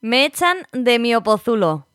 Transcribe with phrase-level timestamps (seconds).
[0.00, 1.88] Me echan de mi opozulo.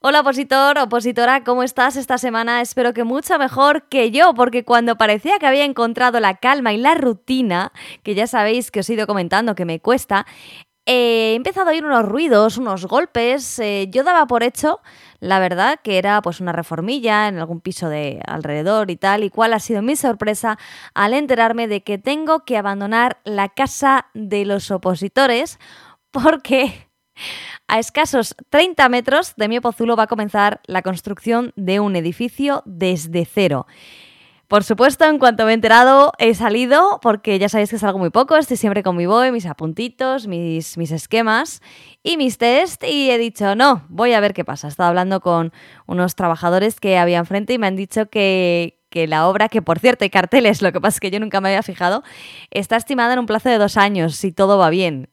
[0.00, 2.60] Hola opositor, opositora, ¿cómo estás esta semana?
[2.60, 6.76] Espero que mucho mejor que yo, porque cuando parecía que había encontrado la calma y
[6.76, 7.72] la rutina,
[8.04, 10.24] que ya sabéis que os he ido comentando que me cuesta,
[10.86, 13.58] eh, he empezado a oír unos ruidos, unos golpes.
[13.58, 14.80] Eh, yo daba por hecho,
[15.18, 19.24] la verdad, que era pues una reformilla en algún piso de alrededor y tal.
[19.24, 20.58] Y cuál ha sido mi sorpresa
[20.94, 25.58] al enterarme de que tengo que abandonar la casa de los opositores
[26.12, 26.87] porque
[27.66, 32.62] a escasos 30 metros de mi Pozulo va a comenzar la construcción de un edificio
[32.64, 33.66] desde cero.
[34.48, 38.08] Por supuesto, en cuanto me he enterado, he salido, porque ya sabéis que salgo muy
[38.08, 41.60] poco, estoy siempre con mi boy, mis apuntitos, mis, mis esquemas
[42.02, 44.66] y mis test, y he dicho, no, voy a ver qué pasa.
[44.66, 45.52] He estado hablando con
[45.84, 49.80] unos trabajadores que había enfrente y me han dicho que, que la obra, que por
[49.80, 52.02] cierto hay carteles, lo que pasa es que yo nunca me había fijado,
[52.50, 55.10] está estimada en un plazo de dos años, si todo va bien.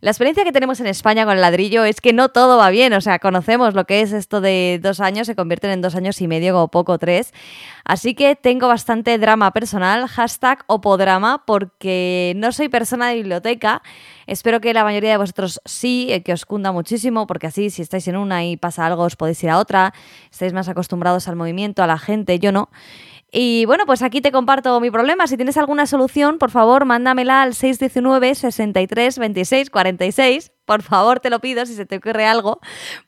[0.00, 2.94] La experiencia que tenemos en España con el ladrillo es que no todo va bien,
[2.94, 6.22] o sea, conocemos lo que es esto de dos años, se convierten en dos años
[6.22, 7.34] y medio, como poco tres.
[7.84, 13.82] Así que tengo bastante drama personal, hashtag opodrama, porque no soy persona de biblioteca.
[14.26, 17.82] Espero que la mayoría de vosotros sí, eh, que os cunda muchísimo, porque así si
[17.82, 19.92] estáis en una y pasa algo os podéis ir a otra,
[20.32, 22.70] estáis más acostumbrados al movimiento, a la gente, yo no.
[23.32, 25.26] Y bueno, pues aquí te comparto mi problema.
[25.26, 30.52] Si tienes alguna solución, por favor, mándamela al 619 63 26 46.
[30.64, 32.60] Por favor, te lo pido si se te ocurre algo,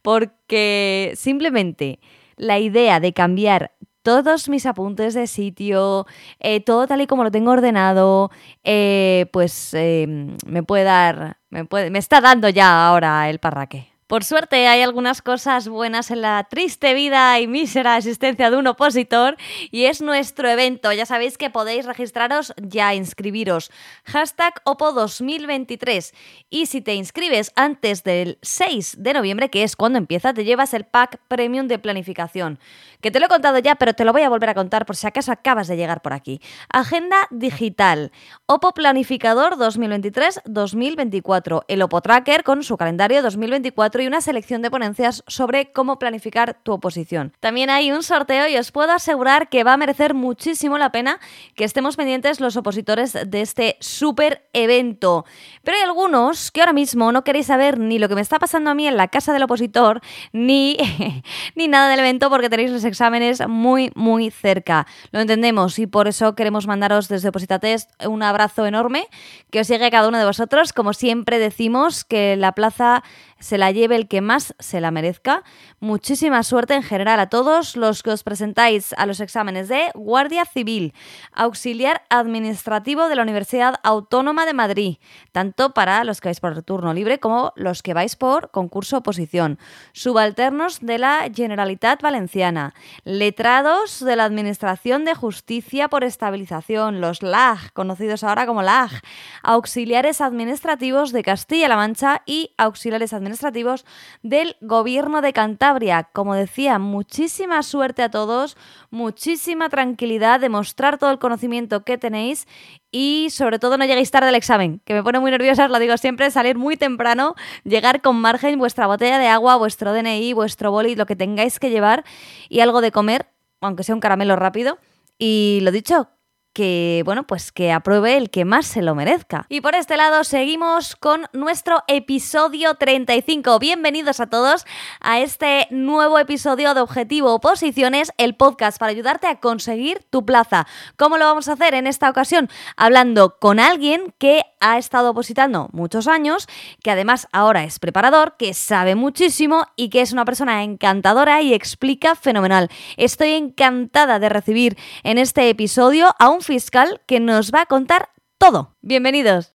[0.02, 2.00] porque simplemente
[2.36, 6.06] la idea de cambiar todos mis apuntes de sitio,
[6.40, 8.30] eh, todo tal y como lo tengo ordenado,
[8.64, 10.06] eh, pues eh,
[10.46, 13.91] me puede dar, me, puede, me está dando ya ahora el parraque.
[14.12, 18.66] Por suerte hay algunas cosas buenas en la triste vida y mísera existencia de un
[18.66, 19.38] opositor
[19.70, 20.92] y es nuestro evento.
[20.92, 23.70] Ya sabéis que podéis registraros ya, inscribiros.
[24.04, 26.12] Hashtag OPO2023.
[26.50, 30.74] Y si te inscribes antes del 6 de noviembre, que es cuando empieza, te llevas
[30.74, 32.58] el pack premium de planificación.
[33.00, 34.94] Que te lo he contado ya, pero te lo voy a volver a contar por
[34.94, 36.42] si acaso acabas de llegar por aquí.
[36.68, 38.12] Agenda digital.
[38.44, 41.64] OPO Planificador 2023-2024.
[41.66, 46.72] El OPO Tracker con su calendario 2024 una selección de ponencias sobre cómo planificar tu
[46.72, 47.32] oposición.
[47.40, 51.20] También hay un sorteo y os puedo asegurar que va a merecer muchísimo la pena
[51.54, 55.24] que estemos pendientes los opositores de este súper evento.
[55.64, 58.70] Pero hay algunos que ahora mismo no queréis saber ni lo que me está pasando
[58.70, 60.00] a mí en la casa del opositor,
[60.32, 60.76] ni,
[61.54, 64.86] ni nada del evento porque tenéis los exámenes muy, muy cerca.
[65.10, 69.08] Lo entendemos y por eso queremos mandaros desde Opositatest un abrazo enorme,
[69.50, 70.72] que os llegue a cada uno de vosotros.
[70.72, 73.02] Como siempre decimos, que la plaza
[73.42, 75.42] se la lleve el que más se la merezca.
[75.80, 80.44] Muchísima suerte en general a todos los que os presentáis a los exámenes de Guardia
[80.44, 80.94] Civil,
[81.32, 84.96] Auxiliar Administrativo de la Universidad Autónoma de Madrid,
[85.32, 89.58] tanto para los que vais por turno libre como los que vais por concurso oposición,
[89.92, 92.74] subalternos de la Generalitat Valenciana,
[93.04, 99.02] letrados de la Administración de Justicia por Estabilización, los LAG, conocidos ahora como LAG,
[99.42, 103.84] auxiliares administrativos de Castilla-La Mancha y auxiliares administrativos administrativos
[104.22, 106.08] del Gobierno de Cantabria.
[106.12, 108.56] Como decía, muchísima suerte a todos,
[108.90, 112.46] muchísima tranquilidad, demostrar todo el conocimiento que tenéis
[112.90, 115.78] y sobre todo no lleguéis tarde al examen, que me pone muy nerviosa, os lo
[115.78, 117.34] digo siempre, salir muy temprano,
[117.64, 121.70] llegar con margen, vuestra botella de agua, vuestro DNI, vuestro boli, lo que tengáis que
[121.70, 122.04] llevar
[122.50, 123.26] y algo de comer,
[123.60, 124.78] aunque sea un caramelo rápido.
[125.18, 126.08] Y lo dicho,
[126.52, 129.46] que, bueno, pues que apruebe el que más se lo merezca.
[129.48, 133.58] Y por este lado seguimos con nuestro episodio 35.
[133.58, 134.66] Bienvenidos a todos
[135.00, 140.66] a este nuevo episodio de Objetivo Oposiciones, el podcast para ayudarte a conseguir tu plaza.
[140.96, 142.50] ¿Cómo lo vamos a hacer en esta ocasión?
[142.76, 146.46] Hablando con alguien que ha estado opositando muchos años,
[146.82, 151.54] que además ahora es preparador, que sabe muchísimo y que es una persona encantadora y
[151.54, 152.68] explica fenomenal.
[152.96, 158.10] Estoy encantada de recibir en este episodio a un fiscal que nos va a contar
[158.38, 158.76] todo.
[158.82, 159.54] Bienvenidos.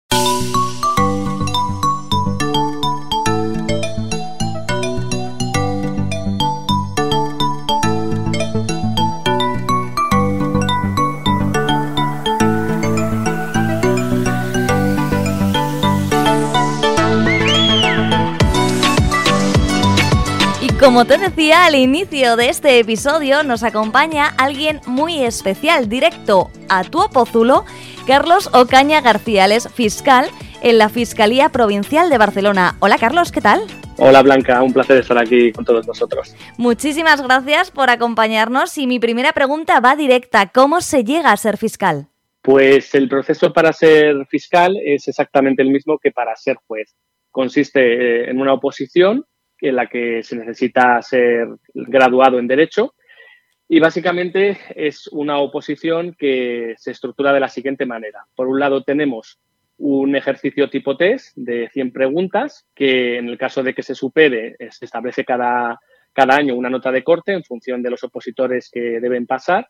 [20.87, 26.85] Como te decía al inicio de este episodio, nos acompaña alguien muy especial, directo a
[26.85, 27.65] tu apózulo,
[28.07, 30.29] Carlos Ocaña García, es fiscal
[30.63, 32.77] en la Fiscalía Provincial de Barcelona.
[32.79, 33.63] Hola Carlos, ¿qué tal?
[33.97, 36.33] Hola Blanca, un placer estar aquí con todos nosotros.
[36.57, 41.57] Muchísimas gracias por acompañarnos y mi primera pregunta va directa, ¿cómo se llega a ser
[41.57, 42.07] fiscal?
[42.41, 46.95] Pues el proceso para ser fiscal es exactamente el mismo que para ser juez
[47.29, 49.25] consiste eh, en una oposición
[49.61, 52.93] en la que se necesita ser graduado en Derecho
[53.69, 58.25] y básicamente es una oposición que se estructura de la siguiente manera.
[58.35, 59.39] Por un lado tenemos
[59.77, 64.55] un ejercicio tipo test de 100 preguntas que en el caso de que se supere
[64.71, 65.79] se establece cada,
[66.13, 69.67] cada año una nota de corte en función de los opositores que deben pasar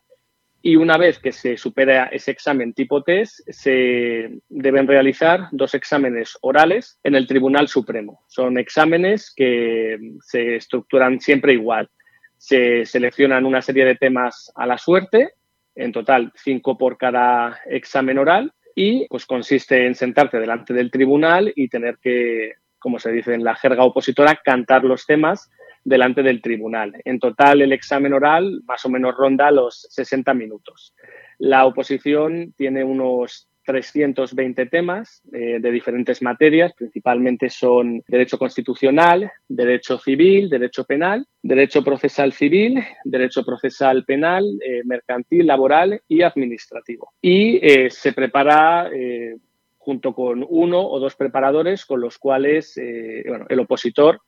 [0.60, 6.36] y una vez que se supera ese examen tipo test, se deben realizar dos exámenes
[6.40, 8.24] orales en el Tribunal Supremo.
[8.26, 11.88] Son exámenes que se estructuran siempre igual.
[12.36, 15.34] Se seleccionan una serie de temas a la suerte,
[15.76, 21.52] en total cinco por cada examen oral, y pues consiste en sentarte delante del tribunal
[21.54, 25.50] y tener que, como se dice en la jerga opositora, cantar los temas
[25.88, 26.92] delante del tribunal.
[27.04, 30.94] En total, el examen oral más o menos ronda los 60 minutos.
[31.38, 39.98] La oposición tiene unos 320 temas eh, de diferentes materias, principalmente son derecho constitucional, derecho
[39.98, 47.12] civil, derecho penal, derecho procesal civil, derecho procesal penal, eh, mercantil, laboral y administrativo.
[47.20, 48.90] Y eh, se prepara
[49.76, 54.20] junto con uno o dos preparadores con los cuales el opositor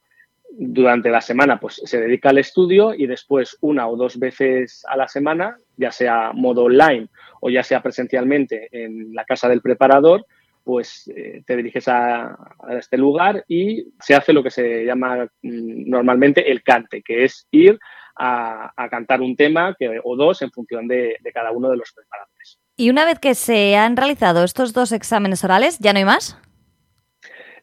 [0.53, 4.97] durante la semana pues se dedica al estudio y después una o dos veces a
[4.97, 7.09] la semana, ya sea modo online
[7.41, 10.27] o ya sea presencialmente en la casa del preparador,
[10.65, 12.37] pues eh, te diriges a,
[12.79, 17.47] este lugar y se hace lo que se llama mm, normalmente el cante, que es
[17.51, 17.79] ir
[18.17, 21.93] a, cantar un tema que, o dos en función de, de cada uno de los
[21.93, 22.59] preparadores.
[22.77, 26.39] Y una vez que se han realizado estos dos exámenes orales, ¿ya no hay más?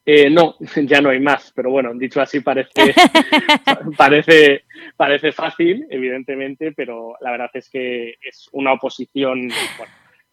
[0.10, 0.56] Eh, no,
[0.88, 2.72] ya no hay más, pero bueno, dicho así parece,
[3.98, 4.64] parece,
[4.96, 9.50] parece fácil, evidentemente, pero la verdad es que es una oposición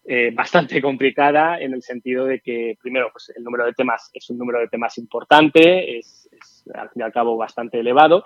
[0.04, 4.30] eh, bastante complicada en el sentido de que, primero, pues el número de temas es
[4.30, 8.24] un número de temas importante, es, es al fin y al cabo bastante elevado,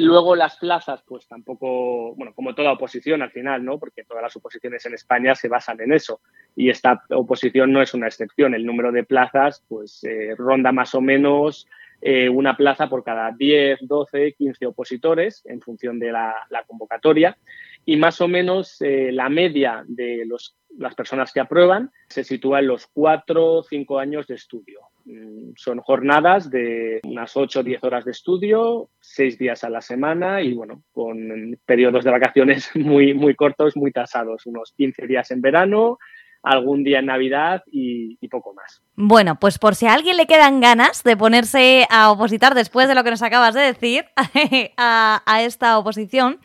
[0.00, 3.78] Luego las plazas, pues tampoco, bueno, como toda oposición al final, ¿no?
[3.80, 6.20] Porque todas las oposiciones en España se basan en eso.
[6.54, 8.54] Y esta oposición no es una excepción.
[8.54, 11.66] El número de plazas, pues eh, ronda más o menos
[12.00, 17.36] eh, una plaza por cada 10, 12, 15 opositores en función de la, convocatoria.
[17.84, 22.60] Y más o menos eh, la media de los, las personas que aprueban se sitúa
[22.60, 24.80] en los 4 o 5 años de estudio.
[25.08, 29.80] Mm, son jornadas de unas 8 o 10 horas de estudio, 6 días a la
[29.80, 35.30] semana y bueno, con periodos de vacaciones muy, muy cortos, muy tasados, unos 15 días
[35.30, 35.98] en verano,
[36.42, 38.82] algún día en Navidad y, poco más.
[38.94, 42.94] Bueno, pues por si a alguien le quedan ganas de ponerse a opositar después de
[42.94, 44.04] lo que nos acabas de decir
[44.76, 46.38] a, a, esta oposición,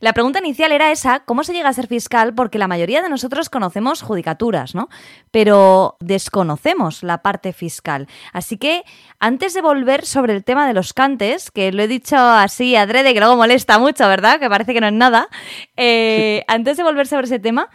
[0.00, 2.34] la pregunta inicial era esa, ¿cómo se llega a ser fiscal?
[2.34, 4.88] Porque la mayoría de nosotros conocemos judicaturas, ¿no?
[5.30, 8.08] Pero desconocemos la parte fiscal.
[8.32, 8.82] Así que
[9.20, 13.14] antes de volver sobre el tema de los cantes, que lo he dicho así adrede,
[13.14, 14.40] que luego molesta mucho, ¿verdad?
[14.40, 15.28] Que parece que no es nada.
[15.76, 17.68] Eh, antes de volver sobre ese tema,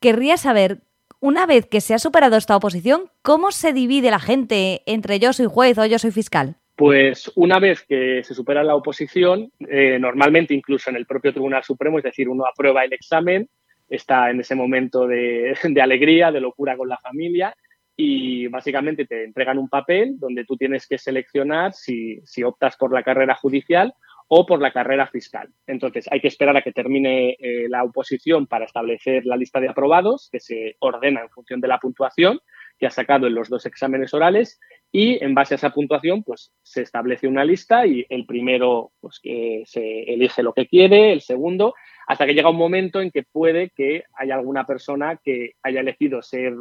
[0.00, 0.82] querría saber
[1.20, 5.32] una vez que se ha superado esta oposición, ¿cómo se divide la gente entre yo
[5.32, 6.56] soy juez o yo soy fiscal?
[6.76, 11.64] Pues una vez que se supera la oposición, eh, normalmente incluso en el propio Tribunal
[11.64, 13.48] Supremo, es decir, uno aprueba el examen,
[13.88, 17.54] está en ese momento de, alegría, de locura con la familia
[17.96, 22.92] y básicamente te entregan un papel donde tú tienes que seleccionar si, si optas por
[22.92, 23.92] la carrera judicial
[24.28, 25.48] o por la carrera fiscal.
[25.66, 29.68] Entonces, hay que esperar a que termine eh, la oposición para establecer la lista de
[29.68, 32.40] aprobados, que se ordena en función de la puntuación
[32.78, 34.60] que ha sacado en los dos exámenes orales
[34.92, 39.18] y en base a esa puntuación pues se establece una lista y el primero pues
[39.20, 41.74] que se elige lo que quiere, el segundo,
[42.06, 46.22] hasta que llega un momento en que puede que haya alguna persona que haya elegido
[46.22, 46.54] ser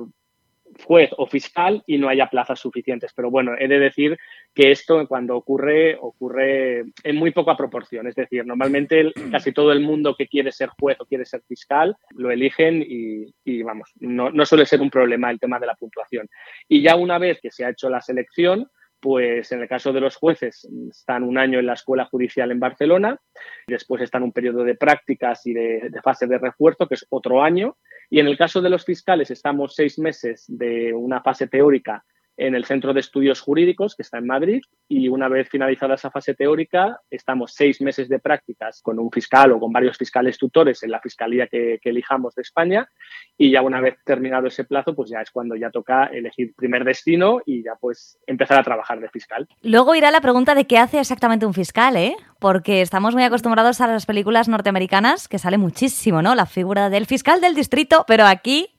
[0.84, 3.12] juez o fiscal y no haya plazas suficientes.
[3.16, 4.18] Pero bueno, he de decir
[4.54, 8.08] que esto cuando ocurre, ocurre en muy poca proporción.
[8.08, 11.96] Es decir, normalmente casi todo el mundo que quiere ser juez o quiere ser fiscal
[12.16, 16.28] lo eligen y, vamos, no, no suele ser un problema el tema de la puntuación.
[16.68, 18.70] Y ya una vez que se ha hecho la selección,
[19.00, 22.60] pues en el caso de los jueces están un año en la Escuela Judicial en
[22.60, 23.20] Barcelona,
[23.68, 27.44] después están un periodo de prácticas y de, de, fase de refuerzo, que es otro
[27.44, 27.78] año,
[28.10, 32.04] y en el caso de los fiscales estamos seis meses de una fase teórica
[32.38, 36.12] en el Centro de Estudios Jurídicos, que está en Madrid, y una vez finalizada esa
[36.12, 40.84] fase teórica, estamos seis meses de prácticas con un fiscal o con varios fiscales tutores
[40.84, 42.90] en la fiscalía que, elijamos de España,
[43.38, 46.84] y ya una vez terminado ese plazo, pues ya es cuando ya toca elegir primer
[46.84, 49.48] destino y ya pues empezar a trabajar de fiscal.
[49.62, 52.16] Luego irá la pregunta de qué hace exactamente un fiscal, ¿eh?
[52.40, 56.36] porque estamos muy acostumbrados a las películas norteamericanas, que sale muchísimo, ¿no?
[56.36, 58.70] La figura del fiscal del distrito, pero aquí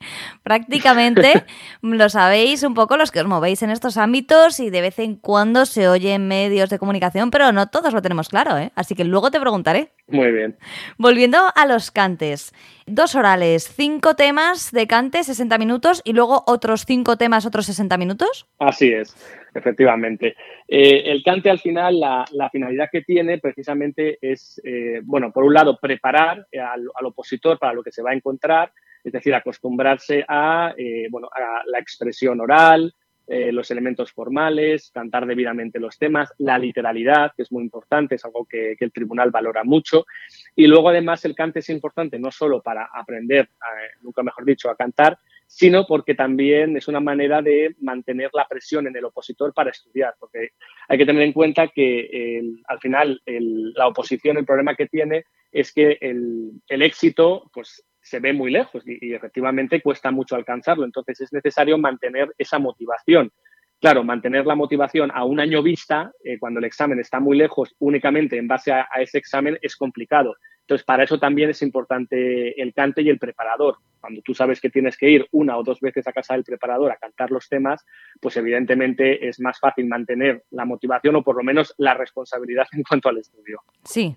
[0.43, 1.45] prácticamente
[1.83, 5.17] lo sabéis un poco los que os movéis en estos ámbitos y de vez en
[5.17, 8.71] cuando se oye en medios de comunicación, pero no todos lo tenemos claro, ¿eh?
[8.75, 9.93] Así que luego te preguntaré.
[10.07, 10.57] Muy bien.
[10.99, 12.52] Volviendo a los cantes.
[12.87, 17.97] Dos orales, cinco temas de cante, 60 minutos, y luego otros cinco temas, otros 60
[17.97, 18.47] minutos.
[18.59, 19.17] Así es,
[19.55, 20.37] efectivamente.
[20.67, 25.55] Eh, el cante al final, la, finalidad que tiene precisamente es, eh, bueno, por un
[25.55, 30.75] lado, preparar al, opositor para lo que se va a encontrar, es decir, acostumbrarse a,
[30.76, 32.95] eh, bueno, a la expresión oral,
[33.31, 38.25] eh, los elementos formales, cantar debidamente los temas, la literalidad, que es muy importante, es
[38.25, 40.07] algo que, el tribunal valora mucho.
[40.57, 43.51] Y luego, además, el cante es importante no solo para aprender,
[44.01, 48.87] nunca mejor dicho, a cantar, sino porque también es una manera de mantener la presión
[48.87, 50.53] en el opositor para estudiar, porque
[50.89, 55.73] hay que tener en cuenta que al final la oposición, el problema que tiene es
[55.73, 60.85] que el, el éxito pues, se ve muy lejos y, efectivamente cuesta mucho alcanzarlo.
[60.85, 63.31] Entonces es necesario mantener esa motivación.
[63.81, 67.77] Claro, mantener la motivación a un año vista, eh, cuando el examen está muy lejos,
[67.79, 70.35] únicamente en base a, ese examen, es complicado.
[70.62, 73.77] Entonces, para eso también es importante el cante y el preparador.
[74.00, 76.91] Cuando tú sabes que tienes que ir una o dos veces a casa del preparador
[76.91, 77.87] a cantar los temas,
[78.21, 82.83] pues evidentemente es más fácil mantener la motivación o por lo menos la responsabilidad en
[82.83, 83.61] cuanto al estudio.
[83.85, 84.17] Sí,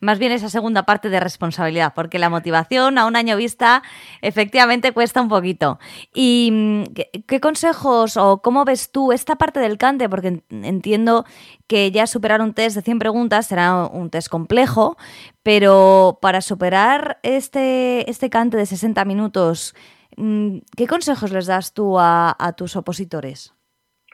[0.00, 3.82] más bien esa segunda parte de responsabilidad, porque la motivación a un año vista
[4.22, 5.78] efectivamente cuesta un poquito.
[6.14, 6.84] ¿Y mm,
[7.26, 10.08] qué, consejos o cómo ves tú esta parte del cante?
[10.08, 11.24] Porque entiendo
[11.66, 14.96] que ya superar un test de 100 preguntas será un test complejo,
[15.42, 19.74] pero para superar este, este cante de 60 minutos,
[20.16, 23.57] mm, ¿qué consejos les das tú a tus opositores?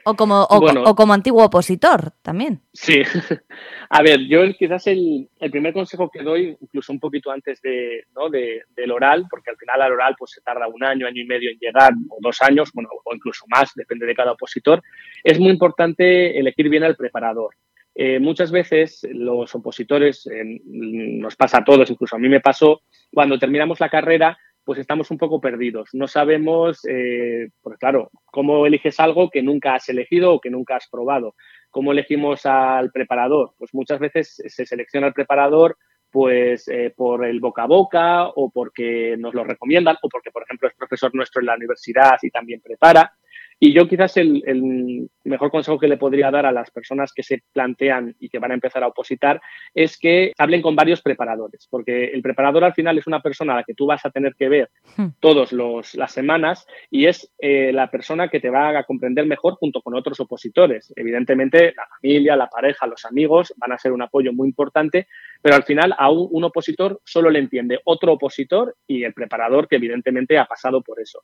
[0.07, 2.61] O como, o, como antiguo opositor también.
[2.73, 3.01] Sí.
[3.89, 8.29] A ver, yo quizás el, primer consejo que doy, incluso un poquito antes de, ¿no?
[8.29, 11.49] del oral, porque al final al oral pues se tarda un año, año y medio
[11.49, 14.83] en llegar, o dos años, bueno, o incluso más, depende de cada opositor,
[15.23, 17.55] es muy importante elegir bien al preparador.
[17.95, 20.29] Eh, muchas veces los opositores,
[20.65, 22.81] nos pasa a todos, incluso a mí me pasó,
[23.11, 25.89] cuando terminamos la carrera, pues estamos un poco perdidos.
[25.93, 30.75] No sabemos, eh, pues claro, cómo eliges algo que nunca has elegido o que nunca
[30.75, 31.35] has probado.
[31.69, 33.53] ¿Cómo elegimos al preparador?
[33.57, 35.77] Pues muchas veces se selecciona el preparador
[36.09, 40.43] pues eh, por el boca a boca o porque nos lo recomiendan o porque, por
[40.43, 43.13] ejemplo, es profesor nuestro en la universidad y también prepara.
[43.59, 47.43] Y yo quizás el, mejor consejo que le podría dar a las personas que se
[47.53, 49.41] plantean y que van a empezar a opositar
[49.73, 53.57] es que hablen con varios preparadores, porque el preparador al final es una persona a
[53.57, 55.07] la que tú vas a tener que ver hmm.
[55.19, 59.81] todas las semanas y es eh, la persona que te va a comprender mejor junto
[59.81, 60.93] con otros opositores.
[60.95, 65.07] Evidentemente, la familia, la pareja, los amigos van a ser un apoyo muy importante,
[65.41, 69.77] pero al final a un opositor solo le entiende otro opositor y el preparador que
[69.77, 71.23] evidentemente ha pasado por eso.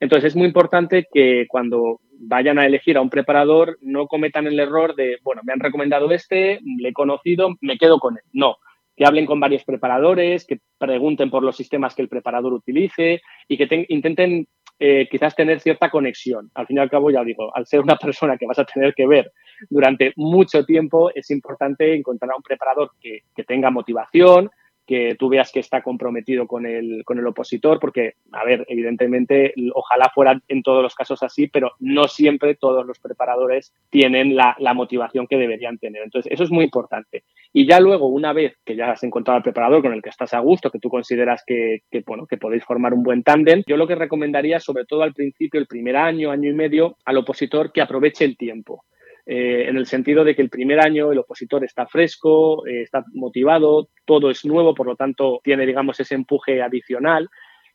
[0.00, 4.58] Entonces es muy importante que cuando vayan a elegir a un preparador no cometan el
[4.58, 8.22] error de, bueno, me han recomendado este, le he conocido, me quedo con él.
[8.32, 8.56] No,
[8.96, 13.56] que hablen con varios preparadores, que pregunten por los sistemas que el preparador utilice y
[13.56, 14.46] que intenten
[14.78, 16.50] eh, quizás tener cierta conexión.
[16.54, 18.94] Al fin y al cabo, ya digo, al ser una persona que vas a tener
[18.94, 19.32] que ver
[19.68, 24.50] durante mucho tiempo, es importante encontrar a un preparador que, que tenga motivación,
[24.92, 29.54] que tú veas que está comprometido con el, con el opositor, porque, a ver, evidentemente,
[29.72, 34.54] ojalá fuera en todos los casos así, pero no siempre todos los preparadores tienen la,
[34.74, 36.02] motivación que deberían tener.
[36.02, 37.24] Entonces, eso es muy importante.
[37.54, 40.34] Y ya luego, una vez que ya has encontrado al preparador con el que estás
[40.34, 43.78] a gusto, que tú consideras que, que, bueno, que podéis formar un buen tándem, yo
[43.78, 47.72] lo que recomendaría, sobre todo al principio, el primer año, año y medio, al opositor
[47.72, 48.84] que aproveche el tiempo.
[49.24, 53.04] Eh, en el sentido de que el primer año el opositor está fresco, eh, está
[53.12, 57.28] motivado, todo es nuevo, por lo tanto tiene, digamos, ese empuje adicional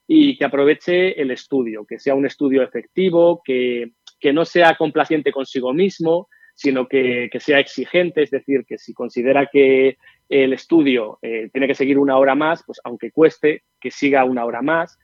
[0.08, 3.92] y que aproveche el estudio, que sea un estudio efectivo, que,
[4.34, 9.98] no sea complaciente consigo mismo, sino que, sea exigente, es decir, que si considera que
[10.28, 14.44] el estudio eh, tiene que seguir una hora más, pues aunque cueste, que siga una
[14.44, 14.98] hora más,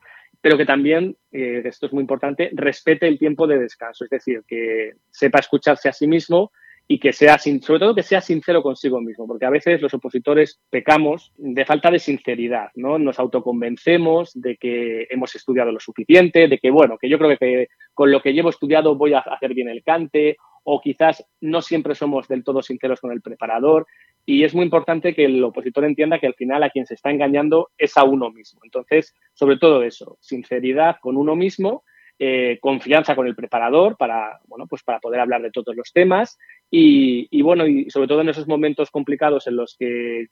[0.43, 4.41] pero que también, eh, esto es muy importante, respete el tiempo de descanso, es decir,
[4.45, 6.51] que sepa escucharse a sí mismo
[6.85, 10.59] y que sea, sobre todo que sea sincero consigo mismo, porque a veces los opositores
[10.69, 12.99] pecamos de falta de sinceridad, ¿no?
[12.99, 17.69] Nos autoconvencemos de que hemos estudiado lo suficiente, de que, bueno, que yo creo que
[17.93, 21.95] con lo que llevo estudiado voy a hacer bien el cante, o quizás no siempre
[21.95, 23.85] somos del todo sinceros con el preparador.
[24.25, 27.11] Y es muy importante que el opositor entienda que al final a quien se está
[27.11, 28.61] engañando es a uno mismo.
[28.63, 31.83] Entonces, sobre todo eso, sinceridad con uno mismo,
[32.19, 36.37] eh, confianza con el preparador para, bueno, pues para poder hablar de todos los temas
[36.69, 40.27] Y, bueno, y sobre todo en esos momentos complicados en los que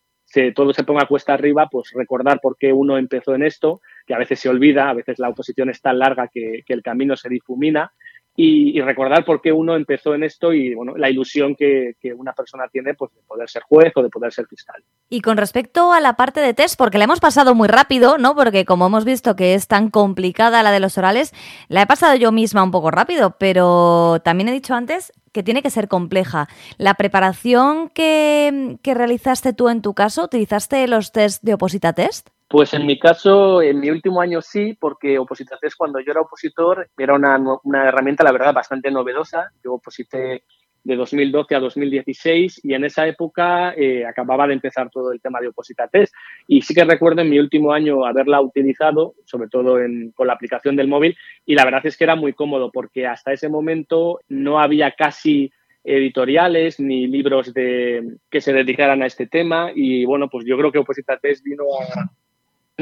[0.56, 4.18] todo se ponga cuesta arriba, pues recordar por qué uno empezó en esto, que a
[4.18, 7.92] veces se olvida, a veces la oposición es tan larga que el camino se difumina
[8.36, 12.68] y, recordar por qué uno empezó en esto y bueno, la ilusión que, una persona
[12.72, 14.82] tiene pues, de poder ser juez o de poder ser fiscal.
[15.10, 18.36] Y con respecto a la parte de test, porque la hemos pasado muy rápido, ¿no?
[18.36, 21.34] Porque como hemos visto que es tan complicada la de los orales,
[21.68, 25.62] la he pasado yo misma un poco rápido, pero también he dicho antes que tiene
[25.62, 26.48] que ser compleja.
[26.78, 32.30] La preparación que, que realizaste tú en tu caso, ¿utilizaste los test de Oposita Test?
[32.52, 36.90] Pues en mi caso, en mi último año sí, porque Opositates cuando yo era opositor
[36.98, 39.54] era una, una, herramienta, la verdad, bastante novedosa.
[39.64, 40.44] Yo oposité
[40.84, 45.40] de 2012 a 2016 y en esa época eh, acababa de empezar todo el tema
[45.40, 46.12] de Opositates.
[46.46, 49.78] Y sí que recuerdo en mi último año haberla utilizado, sobre todo
[50.14, 51.16] con la aplicación del móvil,
[51.46, 55.54] y la verdad es que era muy cómodo porque hasta ese momento no había casi
[55.86, 60.72] editoriales ni libros de, que se dedicaran a este tema y bueno, pues yo creo
[60.74, 62.12] que Opositates vino a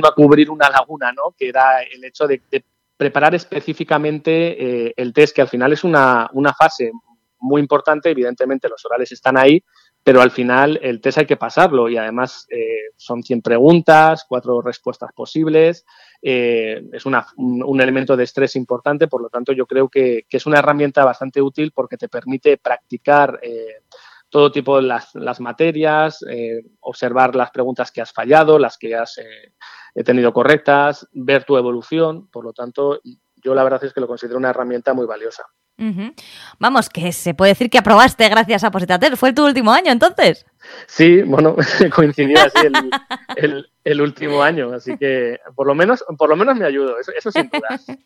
[0.07, 1.35] a cubrir una laguna, ¿no?
[1.37, 2.41] Que era el hecho de,
[2.99, 6.91] preparar específicamente eh, el test, que al final es una, fase
[7.39, 8.09] muy importante.
[8.09, 9.63] Evidentemente, los orales están ahí,
[10.03, 14.61] pero al final el test hay que pasarlo y además eh, son 100 preguntas, cuatro
[14.61, 15.85] respuestas posibles.
[16.21, 20.59] Eh, es un, elemento de estrés importante, por lo tanto, yo creo que, es una
[20.59, 23.39] herramienta bastante útil porque te permite practicar
[24.27, 26.19] todo tipo de las, materias,
[26.81, 29.17] observar las preguntas que has fallado, las que has
[29.99, 33.01] he tenido correctas, ver tu evolución, por lo tanto,
[33.43, 35.43] yo la verdad es que lo considero una herramienta muy valiosa.
[36.57, 39.17] Vamos, que se puede decir que aprobaste gracias a Positater.
[39.17, 40.45] ¿Fue tu último año entonces?
[40.87, 41.55] Sí, bueno,
[41.95, 42.67] coincidió así
[43.83, 47.31] el, último año, así que por lo menos, por lo menos me ayudo, eso, eso
[47.31, 47.79] sin duda.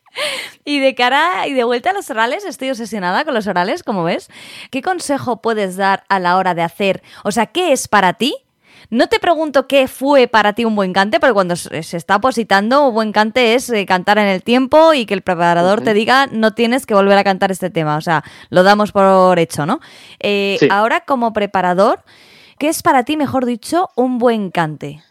[0.66, 4.04] y de cara y de vuelta a los orales, estoy obsesionada con los orales, como
[4.04, 4.30] ves.
[4.72, 7.04] ¿Qué consejo puedes dar a la hora de hacer?
[7.24, 8.43] O sea, ¿qué es para ti
[8.94, 12.88] no te pregunto qué fue para ti un buen cante, porque cuando se está positando,
[12.88, 16.28] un buen cante es eh, cantar en el tiempo y que el preparador te diga
[16.28, 17.98] no tienes que volver a cantar este tema.
[17.98, 19.80] O sea, lo damos por hecho, ¿no?
[20.20, 22.04] Eh, ahora, como preparador,
[22.60, 25.02] ¿qué es para ti, mejor dicho, un buen cante?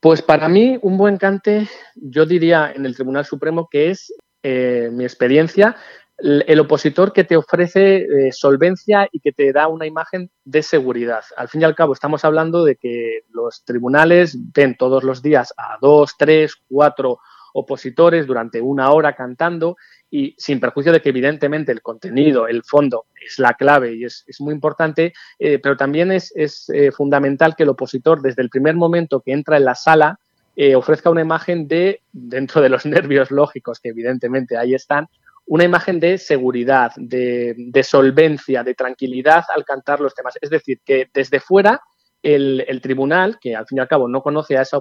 [0.00, 4.90] Pues para mí, un buen cante, yo diría en el Tribunal Supremo que es eh,
[4.92, 5.76] mi experiencia,
[6.18, 11.22] el opositor que te ofrece eh, solvencia y que te da una imagen de seguridad.
[11.36, 15.54] Al fin y al cabo, estamos hablando de que los tribunales ven todos los días
[15.56, 17.20] a dos, tres, cuatro
[17.54, 19.76] opositores durante una hora cantando
[20.10, 24.24] y sin perjuicio de que evidentemente el contenido, el fondo es la clave y es,
[24.40, 26.32] muy importante, eh, pero también es,
[26.68, 30.18] eh, fundamental que el opositor desde el primer momento que entra en la sala
[30.74, 35.06] ofrezca una imagen de, dentro de los nervios lógicos que evidentemente ahí están,
[35.48, 40.36] una imagen de seguridad, de, solvencia, de tranquilidad al cantar los temas.
[40.40, 41.80] Es decir, que desde fuera
[42.22, 44.76] el, tribunal, que al fin y al cabo no conoce a, ese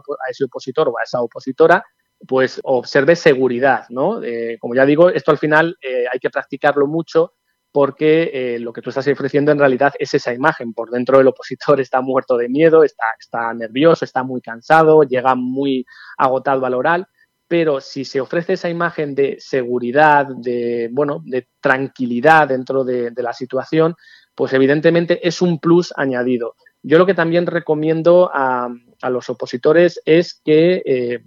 [0.45, 1.83] opositor o a esa opositora,
[2.27, 4.21] pues observe seguridad, ¿no?
[4.23, 7.33] Eh, como ya digo, esto al final eh, hay que practicarlo mucho
[7.71, 10.73] porque eh, lo que tú estás ofreciendo en realidad es esa imagen.
[10.73, 15.35] Por dentro el opositor está muerto de miedo, está, está nervioso, está muy cansado, llega
[15.35, 15.85] muy
[16.17, 17.07] agotado al oral
[17.47, 23.33] pero si se ofrece esa imagen de seguridad, de, bueno, de tranquilidad dentro de, la
[23.33, 23.95] situación,
[24.35, 26.55] pues evidentemente es un plus añadido.
[26.83, 28.69] Yo lo que también recomiendo a,
[29.09, 31.19] los opositores es que eh,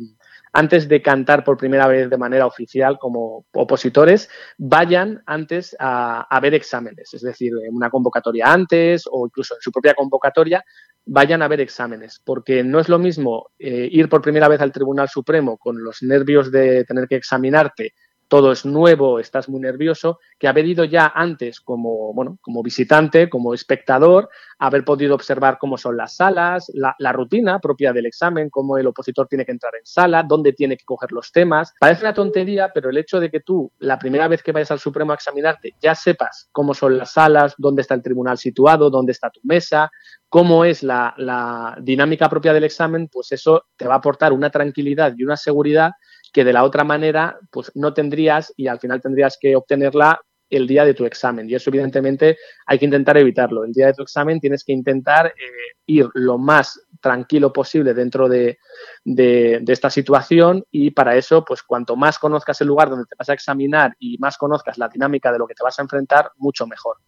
[0.53, 4.29] antes de cantar por primera vez de manera oficial como opositores,
[4.59, 9.71] vayan antes a, a, ver exámenes, es decir, una convocatoria antes o incluso en su
[9.71, 10.65] propia convocatoria,
[11.05, 14.73] vayan a ver exámenes, porque no es lo mismo eh, ir por primera vez al
[14.73, 17.95] Tribunal Supremo con los nervios de tener que examinarte
[18.31, 23.29] todo es nuevo, estás muy nervioso, que haber ido ya antes como, bueno, como visitante,
[23.29, 24.29] como espectador,
[24.61, 29.27] haber podido observar cómo son las salas, la, rutina propia del examen, cómo el opositor
[29.27, 31.75] tiene que entrar en sala, dónde tiene que coger los temas.
[31.81, 34.79] Parece una tontería, pero el hecho de que tú, la primera vez que vayas al
[34.79, 39.11] Supremo a examinarte, ya sepas cómo son las salas, dónde está el tribunal situado, dónde
[39.11, 39.91] está tu mesa,
[40.29, 44.51] cómo es la, la dinámica propia del examen, pues eso te va a aportar una
[44.51, 45.91] tranquilidad y una seguridad
[46.33, 50.67] que de la otra manera pues no tendrías y al final tendrías que obtenerla el
[50.67, 51.49] día de tu examen.
[51.49, 53.65] Y eso evidentemente hay que intentar evitarlo.
[53.65, 58.29] El día de tu examen tienes que intentar eh, ir lo más tranquilo posible dentro
[58.29, 58.59] de,
[59.05, 63.33] esta situación y para eso, pues cuanto más conozcas el lugar donde te vas a
[63.33, 66.99] examinar y más conozcas la dinámica de lo que te vas a enfrentar, mucho mejor.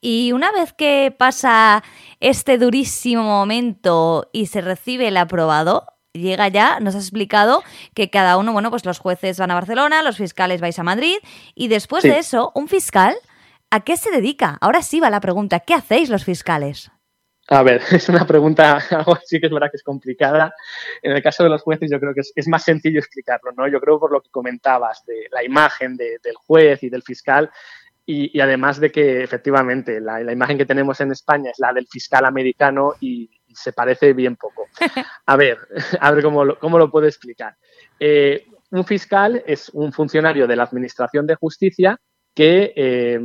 [0.00, 1.84] Y una vez que pasa
[2.18, 7.62] este durísimo momento y se recibe el aprobado, llega ya, nos has explicado
[7.94, 11.16] que cada uno, bueno, pues los jueces van a Barcelona, los fiscales vais a Madrid
[11.54, 13.16] y después de eso, un fiscal
[13.74, 14.58] ¿A qué se dedica?
[14.60, 16.90] Ahora sí va la pregunta, ¿qué hacéis los fiscales?
[17.48, 20.54] A ver, es una pregunta, algo sí que es verdad que es complicada.
[21.00, 23.66] En el caso de los jueces yo creo que es, más sencillo explicarlo, ¿no?
[23.68, 27.50] Yo creo por lo que comentabas de la imagen del juez y del fiscal
[28.04, 32.26] y, además de que efectivamente la, imagen que tenemos en España es la del fiscal
[32.26, 34.66] americano y, se parece bien poco.
[35.26, 35.58] A ver,
[36.00, 37.56] a ver cómo lo, cómo lo puedo explicar.
[37.98, 42.00] Eh, un fiscal es un funcionario de la Administración de Justicia
[42.34, 43.20] que eh,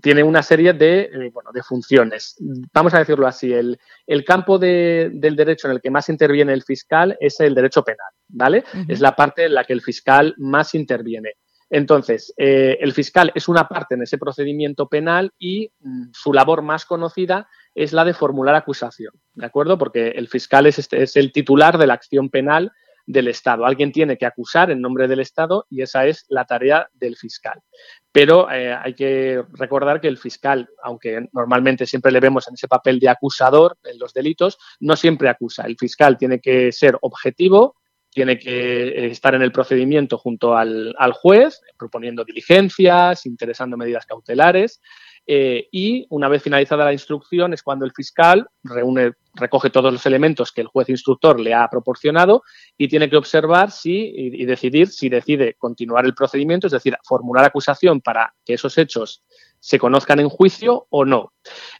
[0.00, 2.36] tiene una serie de, eh, bueno, de funciones.
[2.72, 6.62] Vamos a decirlo así, el, el campo del derecho en el que más interviene el
[6.62, 8.64] fiscal es el derecho penal, ¿vale?
[8.86, 11.36] Es la parte en la que el fiscal más interviene.
[11.70, 16.62] Entonces, eh, el fiscal es una parte en ese procedimiento penal y mm, su labor
[16.62, 19.78] más conocida es la de formular acusación, ¿de acuerdo?
[19.78, 22.72] Porque el fiscal es, este, es el titular de la acción penal
[23.06, 23.66] del Estado.
[23.66, 27.60] Alguien tiene que acusar en nombre del Estado y esa es la tarea del fiscal.
[28.12, 32.68] Pero eh, hay que recordar que el fiscal, aunque normalmente siempre le vemos en ese
[32.68, 35.64] papel de acusador en los delitos, no siempre acusa.
[35.64, 37.76] El fiscal tiene que ser objetivo,
[38.08, 44.06] tiene que eh, estar en el procedimiento junto al, al juez, proponiendo diligencias, interesando medidas
[44.06, 44.80] cautelares
[45.26, 50.04] eh, y una vez finalizada la instrucción es cuando el fiscal reúne, recoge todos los
[50.04, 52.42] elementos que el juez instructor le ha proporcionado
[52.76, 57.44] y tiene que observar si y, decidir si decide continuar el procedimiento, es decir, formular
[57.44, 59.24] acusación para que esos hechos
[59.64, 61.32] se conozcan en juicio o no.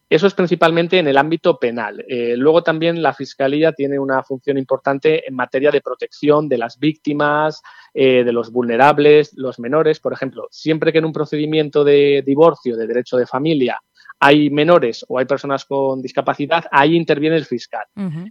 [0.08, 2.02] Eso es principalmente en el ámbito penal.
[2.08, 6.78] Eh, luego también la Fiscalía tiene una función importante en materia de protección de las
[6.78, 7.60] víctimas,
[7.92, 10.00] eh, de los vulnerables, los menores.
[10.00, 13.78] Por ejemplo, siempre que en un procedimiento de divorcio, de derecho de familia,
[14.18, 17.84] hay menores o hay personas con discapacidad, ahí interviene el fiscal.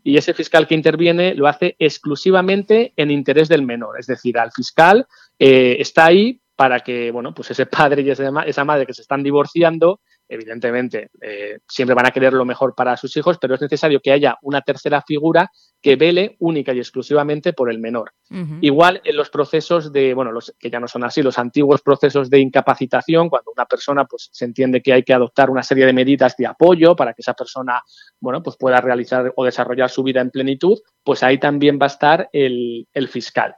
[0.03, 3.99] Y ese fiscal que interviene lo hace exclusivamente en interés del menor.
[3.99, 5.05] Es decir, al fiscal
[5.37, 9.23] eh, está ahí para que, bueno, pues ese padre y esa madre que se están
[9.23, 13.99] divorciando, evidentemente, eh, siempre van a querer lo mejor para sus hijos, pero es necesario
[14.01, 15.49] que haya una tercera figura
[15.81, 18.13] que vele única y exclusivamente por el menor.
[18.61, 22.31] Igual en los procesos de, bueno, los que ya no son así, los antiguos procesos
[22.31, 25.93] de incapacitación, cuando una persona pues se entiende que hay que adoptar una serie de
[25.93, 27.81] medidas de apoyo para que esa persona,
[28.19, 31.87] bueno, pues pueda realizar o desarrollar su vida en plenitud, pues ahí también va a
[31.87, 33.55] estar el, el fiscal.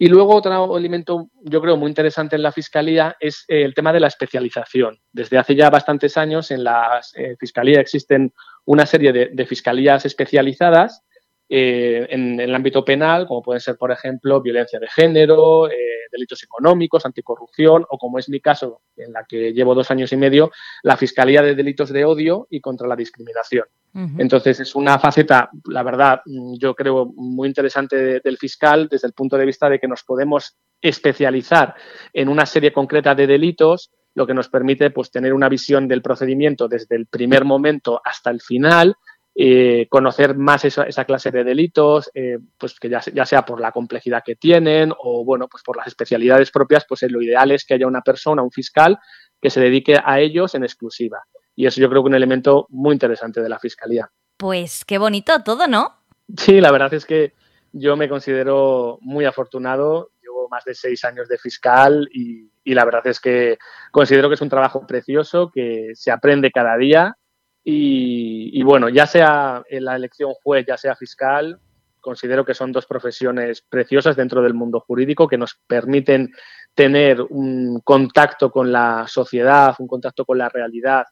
[0.00, 3.92] Y luego otro elemento, yo creo, muy interesante en la Fiscalía es eh, el tema
[3.92, 5.00] de la especialización.
[5.12, 8.32] Desde hace ya bastantes años en la eh, Fiscalía existen
[8.64, 11.02] una serie de, fiscalías especializadas
[11.48, 15.68] eh, en, el ámbito penal, como pueden ser, por ejemplo, violencia de género,
[16.12, 20.16] delitos económicos, anticorrupción, o como es mi caso, en la que llevo dos años y
[20.16, 20.52] medio,
[20.84, 23.66] la Fiscalía de Delitos de Odio y contra la Discriminación.
[23.94, 26.20] Entonces es una faceta, la verdad,
[26.58, 30.56] yo creo muy interesante del fiscal desde el punto de vista de que nos podemos
[30.80, 31.74] especializar
[32.12, 36.02] en una serie concreta de delitos, lo que nos permite pues, tener una visión del
[36.02, 38.94] procedimiento desde el primer momento hasta el final,
[39.34, 43.70] eh, conocer más esa, clase de delitos, eh, pues que ya, ya, sea por la
[43.70, 47.74] complejidad que tienen o bueno, pues por las especialidades propias, pues lo ideal es que
[47.74, 48.98] haya una persona, un fiscal,
[49.40, 51.18] que se dedique a ellos en exclusiva.
[51.58, 54.08] Y eso yo creo que es un elemento muy interesante de la Fiscalía.
[54.36, 55.92] Pues qué bonito todo, ¿no?
[56.36, 57.32] Sí, la verdad es que
[57.72, 60.12] yo me considero muy afortunado.
[60.22, 63.58] Llevo más de seis años de fiscal y, la verdad es que
[63.90, 67.16] considero que es un trabajo precioso, que se aprende cada día.
[67.64, 71.58] Y, bueno, ya sea en la elección juez, ya sea fiscal,
[72.00, 76.30] considero que son dos profesiones preciosas dentro del mundo jurídico que nos permiten
[76.72, 81.04] tener un contacto con la sociedad, un contacto con la realidad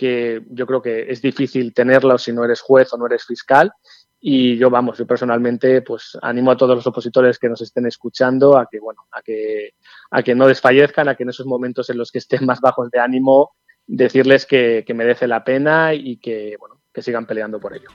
[0.00, 3.70] que yo creo que es difícil tenerlo si no eres juez o no eres fiscal.
[4.18, 8.56] Y yo, vamos, yo personalmente, pues animo a todos los opositores que nos estén escuchando
[8.56, 9.74] a que, bueno, a que,
[10.10, 12.90] a que no desfallezcan, a que en esos momentos en los que estén más bajos
[12.90, 13.52] de ánimo,
[13.86, 17.90] decirles que, que merece la pena y que, bueno, que sigan peleando por ello.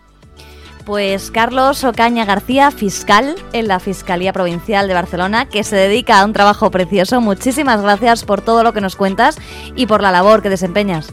[0.85, 6.25] Pues Carlos Ocaña García, fiscal en la Fiscalía Provincial de Barcelona, que se dedica a
[6.25, 7.19] un trabajo precioso.
[7.19, 9.39] Muchísimas gracias por todo lo que nos cuentas
[9.75, 11.11] y por la labor que desempeñas.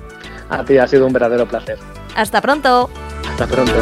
[0.52, 1.78] A ti ha sido un verdadero placer.
[2.14, 2.90] Hasta pronto.
[3.26, 3.72] Hasta pronto.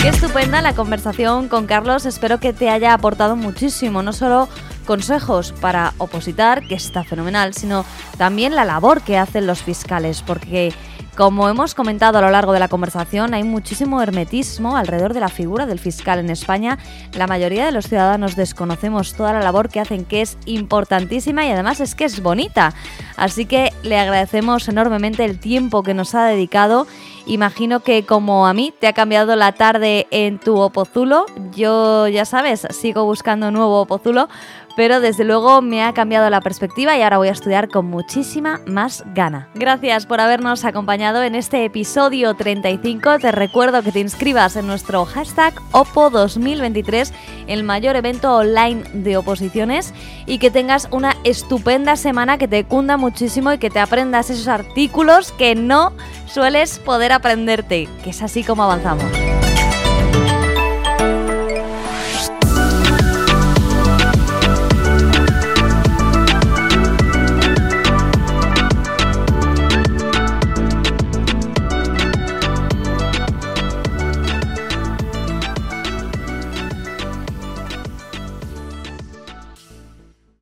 [0.00, 2.06] Qué estupenda la conversación con Carlos.
[2.06, 4.48] Espero que te haya aportado muchísimo, no solo
[4.86, 7.84] consejos para opositar, que está fenomenal, sino
[8.18, 10.72] también la labor que hacen los fiscales, porque
[11.20, 15.28] como hemos comentado a lo largo de la conversación, hay muchísimo hermetismo alrededor de la
[15.28, 16.78] figura del fiscal en España.
[17.12, 21.50] La mayoría de los ciudadanos desconocemos toda la labor que hacen, que es importantísima y
[21.50, 22.72] además es que es bonita.
[23.18, 26.86] Así que le agradecemos enormemente el tiempo que nos ha dedicado
[27.30, 32.24] Imagino que como a mí te ha cambiado la tarde en tu Opozulo, yo ya
[32.24, 34.28] sabes, sigo buscando nuevo Opozulo,
[34.76, 38.60] pero desde luego me ha cambiado la perspectiva y ahora voy a estudiar con muchísima
[38.66, 39.48] más gana.
[39.54, 43.18] Gracias por habernos acompañado en este episodio 35.
[43.18, 47.12] Te recuerdo que te inscribas en nuestro hashtag OPO2023,
[47.46, 49.92] el mayor evento online de oposiciones,
[50.26, 54.48] y que tengas una estupenda semana que te cunda muchísimo y que te aprendas esos
[54.48, 55.92] artículos que no
[56.26, 59.04] sueles poder aprenderte, que es así como avanzamos.